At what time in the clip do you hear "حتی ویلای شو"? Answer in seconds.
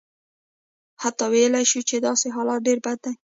1.01-1.81